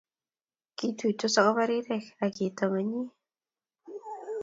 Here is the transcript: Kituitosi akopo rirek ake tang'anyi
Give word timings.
Kituitosi 0.77 1.37
akopo 1.41 1.61
rirek 1.69 2.05
ake 2.25 2.45
tang'anyi 2.57 3.03